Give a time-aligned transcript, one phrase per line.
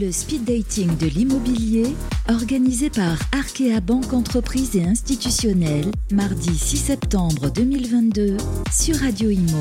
[0.00, 1.94] Le speed dating de l'immobilier,
[2.28, 8.36] organisé par Arkea Banque Entreprise et Institutionnelle, mardi 6 septembre 2022,
[8.72, 9.60] sur Radio Imo.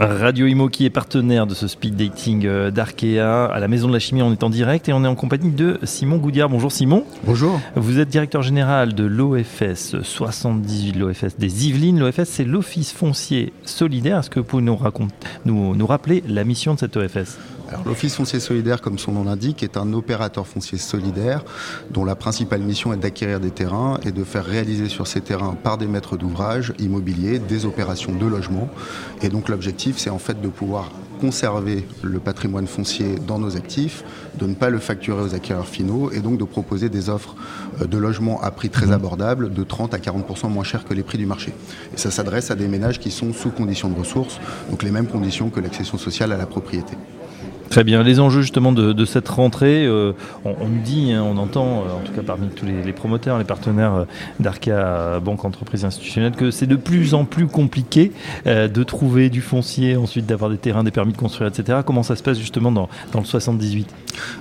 [0.00, 3.92] Radio Imo qui est partenaire de ce speed dating euh, d'Arkea à la Maison de
[3.92, 4.22] la Chimie.
[4.22, 6.48] On est en direct et on est en compagnie de Simon Goudiard.
[6.48, 7.04] Bonjour Simon.
[7.24, 7.60] Bonjour.
[7.76, 12.00] Vous êtes directeur général de l'OFS 78, l'OFS des Yvelines.
[12.00, 14.18] L'OFS c'est l'Office foncier solidaire.
[14.18, 15.14] Est-ce que vous pouvez nous, raconter,
[15.44, 17.38] nous, nous rappeler la mission de cette OFS
[17.84, 21.44] l'Office foncier solidaire, comme son nom l'indique, est un opérateur foncier solidaire
[21.90, 25.54] dont la principale mission est d'acquérir des terrains et de faire réaliser sur ces terrains
[25.54, 28.68] par des maîtres d'ouvrage immobiliers des opérations de logement.
[29.22, 34.04] Et donc l'objectif, c'est en fait de pouvoir conserver le patrimoine foncier dans nos actifs,
[34.38, 37.34] de ne pas le facturer aux acquéreurs finaux et donc de proposer des offres
[37.80, 38.92] euh, de logement à prix très mmh.
[38.92, 41.52] abordable, de 30 à 40% moins cher que les prix du marché.
[41.92, 44.38] Et ça s'adresse à des ménages qui sont sous conditions de ressources,
[44.70, 46.94] donc les mêmes conditions que l'accession sociale à la propriété.
[47.70, 48.02] Très bien.
[48.02, 50.12] Les enjeux justement de, cette rentrée, euh,
[50.44, 53.94] on, dit, hein, on entend, euh, en tout cas parmi tous les, promoteurs, les partenaires
[53.94, 54.04] euh,
[54.40, 58.12] d'Arca Banque Entreprise Institutionnelle, que c'est de plus en plus compliqué
[58.46, 61.80] de trouver du foncier, ensuite d'avoir des terrains, des permis de construire, etc.
[61.84, 63.88] Comment ça se passe justement dans, le 78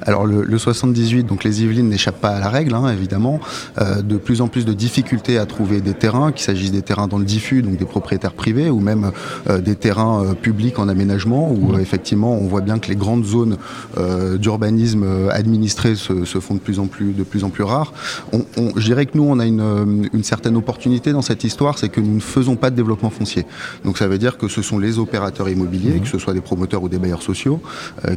[0.02, 3.40] Alors le, 78, donc les Yvelines n'échappent pas à la règle, hein, évidemment.
[3.78, 7.18] de plus en plus de difficultés à trouver des terrains, qu'il s'agisse des terrains dans
[7.18, 9.12] le diffus, donc des propriétaires privés, ou même
[9.60, 11.80] des terrains publics en aménagement, où mmh.
[11.80, 13.58] effectivement on voit bien que les grandes zones
[13.98, 17.94] euh, d'urbanisme euh, administrées se, font de plus en plus, de plus en plus rares.
[18.34, 22.02] je dirais que nous, on a euh, une, certaine opportunité dans cette histoire, c'est que
[22.02, 23.46] nous ne faisons pas de développement foncier.
[23.86, 26.02] Donc ça veut dire que ce sont les opérateurs immobiliers, mmh.
[26.02, 27.62] que ce soit des promoteurs ou des bailleurs sociaux,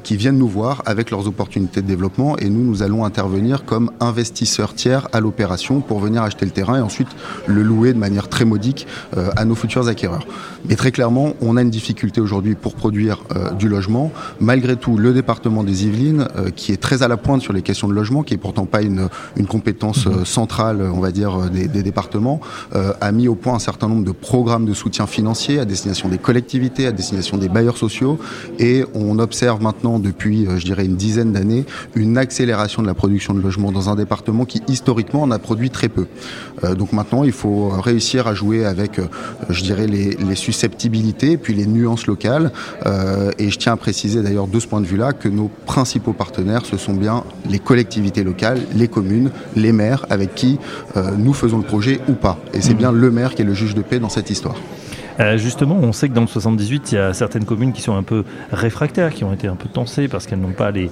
[0.03, 3.90] qui viennent nous voir avec leurs opportunités de développement et nous, nous allons intervenir comme
[4.00, 7.08] investisseurs tiers à l'opération pour venir acheter le terrain et ensuite
[7.46, 8.86] le louer de manière très modique
[9.36, 10.26] à nos futurs acquéreurs.
[10.68, 13.24] Mais très clairement, on a une difficulté aujourd'hui pour produire
[13.58, 14.12] du logement.
[14.40, 17.62] Malgré tout, le département des Yvelines, euh, qui est très à la pointe sur les
[17.62, 21.42] questions de logement, qui est pourtant pas une, une compétence euh, centrale, on va dire,
[21.42, 22.41] euh, des, des départements,
[23.00, 26.19] a mis au point un certain nombre de programmes de soutien financier à destination des
[26.19, 28.19] collectivités, à destination des bailleurs sociaux,
[28.58, 31.39] et on observe maintenant depuis, je dirais, une dizaine d'années,
[31.94, 35.70] une accélération de la production de logements dans un département qui historiquement en a produit
[35.70, 36.06] très peu.
[36.76, 39.00] donc maintenant, il faut réussir à jouer avec,
[39.48, 42.52] je dirais, les, les susceptibilités, puis les nuances locales.
[43.38, 46.64] et je tiens à préciser d'ailleurs de ce point de vue-là que nos principaux partenaires,
[46.66, 50.58] ce sont bien les collectivités locales, les communes, les maires avec qui
[50.96, 52.38] euh, nous faisons le projet ou pas.
[52.52, 52.78] Et c'est mmh.
[52.78, 54.56] bien le maire qui est le juge de paix dans cette histoire.
[55.20, 57.94] Euh, justement, on sait que dans le 78, il y a certaines communes qui sont
[57.94, 60.91] un peu réfractaires, qui ont été un peu tensées parce qu'elles n'ont pas les,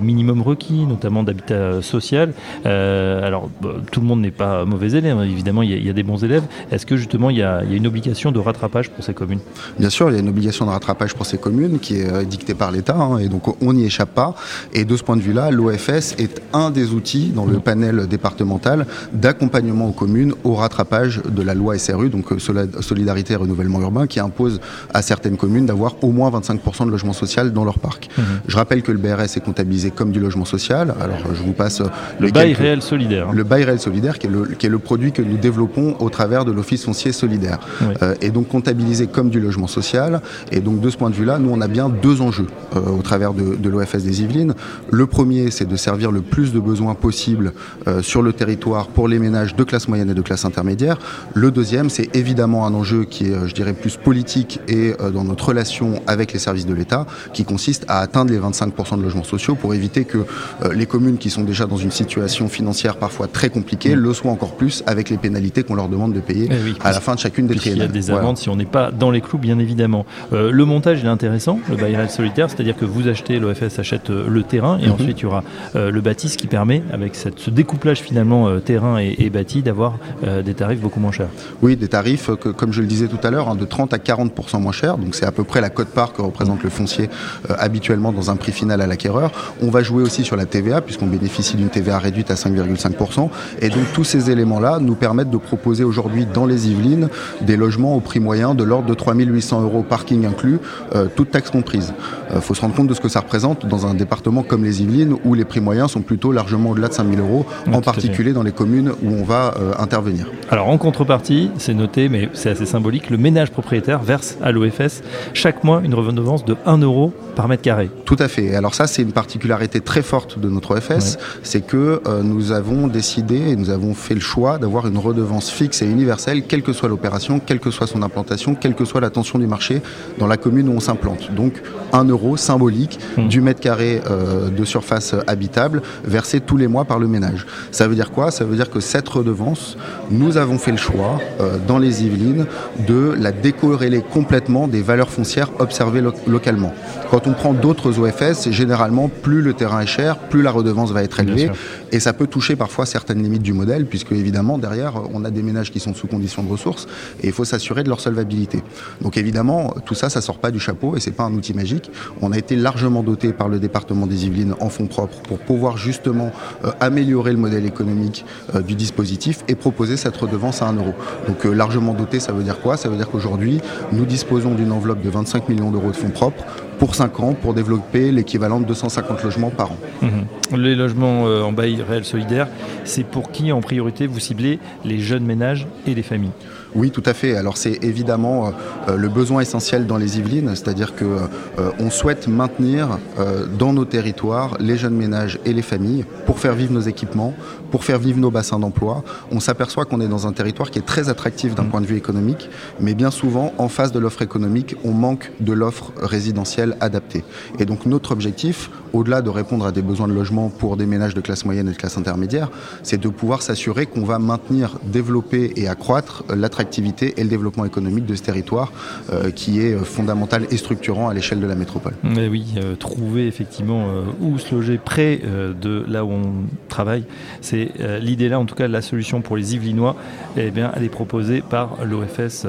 [0.00, 2.32] minimums requis, notamment d'habitat social.
[2.66, 5.24] Euh, alors, bah, tout le monde n'est pas mauvais élève, hein.
[5.24, 6.44] évidemment, il y, a, des bons élèves.
[6.72, 9.40] Est-ce que justement, il y, a, une obligation de rattrapage pour ces communes?
[9.78, 12.24] Bien sûr, il y a une obligation de rattrapage pour ces communes qui est euh,
[12.24, 14.34] dictée par l'État, hein, et donc on n'y échappe pas.
[14.72, 18.86] Et de ce point de vue-là, l'OFS est un des outils dans le panel départemental
[19.12, 24.60] d'accompagnement aux communes au rattrapage de la loi SRU, donc Solidarité renouvellement urbain qui impose
[24.94, 28.08] à certaines communes d'avoir au moins 25% de logement social dans leur parc.
[28.16, 28.24] Mhm.
[28.46, 30.94] Je rappelle que le BRS est comptabilisé comme du logement social.
[31.00, 31.82] Alors je vous passe
[32.18, 33.28] le bail réel solidaire.
[33.28, 33.34] Hein.
[33.34, 36.10] Le bail réel solidaire qui est le, qui est le produit que nous développons au
[36.10, 37.58] travers de l'office foncier solidaire.
[38.02, 40.20] Euh, et donc comptabilisé comme du logement social.
[40.52, 42.46] Et donc de ce point de vue-là, nous on a bien deux enjeux
[42.76, 44.54] euh, au travers de, de l'OFS des Yvelines.
[44.90, 47.52] Le premier, c'est de servir le plus de besoins possible
[47.86, 50.98] euh, sur le territoire pour les ménages de classe moyenne et de classe intermédiaire.
[51.34, 55.10] Le deuxième, c'est évidemment un enjeu qui est, euh, je dirais, plus politique et euh,
[55.10, 59.02] dans notre relation avec les services de l'État, qui consiste à atteindre les 25% de
[59.02, 62.96] logements sociaux pour éviter que euh, les communes qui sont déjà dans une situation financière
[62.96, 63.98] parfois très compliquée mm.
[63.98, 67.00] le soient encore plus avec les pénalités qu'on leur demande de payer eh à la
[67.00, 67.90] fin de chacune des triennales.
[67.90, 70.06] Il y a des amendes si on n'est pas dans les clous, bien évidemment.
[70.32, 74.78] le montage est intéressant, le bail solitaire, c'est-à-dire que vous achetez, l'OFS achète le terrain
[74.78, 74.92] et mm-hmm.
[74.92, 75.42] ensuite il y aura
[75.74, 79.98] le bâti, ce qui permet, avec cette, ce découplage finalement terrain et, et bâti, d'avoir
[80.22, 81.28] des tarifs beaucoup moins chers.
[81.62, 83.98] Oui, des tarifs que, comme je le disais tout à l'heure, hein, de 30 à
[83.98, 84.98] 40% moins cher.
[84.98, 87.08] Donc c'est à peu près la cote-part que représente le foncier
[87.50, 89.30] euh, habituellement dans un prix final à l'acquéreur.
[89.62, 93.28] On va jouer aussi sur la TVA puisqu'on bénéficie d'une TVA réduite à 5,5%.
[93.60, 97.08] Et donc tous ces éléments-là nous permettent de proposer aujourd'hui dans les Yvelines
[97.42, 100.58] des logements au prix moyen de l'ordre de 3800 euros parking inclus,
[100.94, 101.92] euh, toute taxe comprise.
[102.30, 104.64] Il euh, faut se rendre compte de ce que ça représente dans un département comme
[104.64, 108.32] les Yvelines où les prix moyens sont plutôt largement au-delà de 5000 euros, en particulier
[108.32, 110.26] dans les communes où on va intervenir.
[110.50, 114.50] Alors en contrepartie, c'est noté, mais c'est assez symbolique symbolique, le ménage propriétaire verse à
[114.50, 115.02] l'OFS
[115.34, 117.90] chaque mois une redevance de 1 euro par mètre carré.
[118.06, 118.54] Tout à fait.
[118.54, 122.86] Alors ça, c'est une particularité très forte de notre OFS, c'est que euh, nous avons
[122.86, 126.72] décidé et nous avons fait le choix d'avoir une redevance fixe et universelle, quelle que
[126.72, 129.82] soit l'opération, quelle que soit son implantation, quelle que soit la tension du marché
[130.18, 131.30] dans la commune où on s'implante.
[131.34, 131.60] Donc
[131.92, 133.28] 1 euro symbolique mmh.
[133.28, 137.46] du mètre carré euh, de surface habitable versé tous les mois par le ménage.
[137.70, 138.30] Ça veut dire quoi?
[138.30, 139.76] Ça veut dire que cette redevance,
[140.10, 142.46] nous avons fait le choix euh, dans les Yvelines
[142.86, 146.72] de la décorréler complètement des valeurs foncières observées localement.
[147.10, 151.02] Quand on prend d'autres OFS, généralement, plus le terrain est cher, plus la redevance va
[151.02, 151.50] être élevée.
[151.90, 155.42] Et ça peut toucher parfois certaines limites du modèle, puisque évidemment, derrière, on a des
[155.42, 156.86] ménages qui sont sous conditions de ressources
[157.22, 158.62] et il faut s'assurer de leur solvabilité.
[159.00, 161.90] Donc évidemment, tout ça, ça sort pas du chapeau et c'est pas un outil magique.
[162.20, 165.78] On a été largement doté par le département des Yvelines en fonds propres pour pouvoir
[165.78, 166.30] justement
[166.64, 170.94] euh, améliorer le modèle économique euh, du dispositif et proposer cette redevance à 1 euro.
[171.26, 172.67] Donc euh, largement doté, ça veut dire quoi?
[172.76, 173.60] Ça veut dire qu'aujourd'hui,
[173.92, 176.44] nous disposons d'une enveloppe de 25 millions d'euros de fonds propres
[176.78, 179.76] pour 5 ans pour développer l'équivalent de 250 logements par an.
[180.02, 180.56] Mmh.
[180.56, 182.48] Les logements en bail réel solidaire,
[182.84, 186.32] c'est pour qui en priorité vous ciblez les jeunes ménages et les familles?
[186.74, 187.34] Oui, tout à fait.
[187.34, 188.52] Alors c'est évidemment
[188.88, 193.72] euh, le besoin essentiel dans les Yvelines, c'est-à-dire que euh, on souhaite maintenir euh, dans
[193.72, 197.34] nos territoires les jeunes ménages et les familles pour faire vivre nos équipements,
[197.70, 199.02] pour faire vivre nos bassins d'emploi.
[199.30, 201.68] On s'aperçoit qu'on est dans un territoire qui est très attractif d'un mmh.
[201.70, 205.52] point de vue économique, mais bien souvent en face de l'offre économique, on manque de
[205.52, 207.24] l'offre résidentielle adaptée.
[207.58, 211.14] Et donc notre objectif, au-delà de répondre à des besoins de logement pour des ménages
[211.14, 212.50] de classe moyenne et de classe intermédiaire,
[212.82, 218.06] c'est de pouvoir s'assurer qu'on va maintenir, développer et accroître l'attractivité et le développement économique
[218.06, 218.72] de ce territoire
[219.12, 221.94] euh, qui est fondamental et structurant à l'échelle de la métropole.
[222.02, 225.20] Mais oui, euh, trouver effectivement euh, où se loger près
[225.60, 226.32] de là où on
[226.68, 227.04] travaille,
[227.40, 229.96] c'est l'idée là, en tout cas la solution pour les Yvelinois,
[230.36, 232.46] eh bien, elle est proposée par l'OFS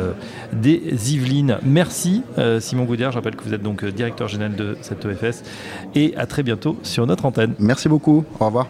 [0.54, 0.82] des
[1.12, 1.58] Yvelines.
[1.64, 2.24] Merci
[2.60, 5.44] Simon Goudière, je rappelle que vous êtes donc directeur général de cette OFS
[5.96, 7.54] et à très bientôt sur notre antenne.
[7.60, 8.26] Merci beaucoup.
[8.40, 8.68] Au revoir.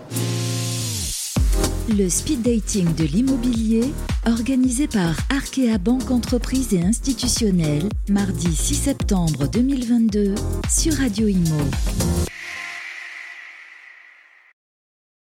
[1.97, 3.91] Le speed dating de l'immobilier,
[4.27, 10.35] organisé par Arkea Banque Entreprise et Institutionnelle, mardi 6 septembre 2022
[10.69, 11.57] sur Radio Imo.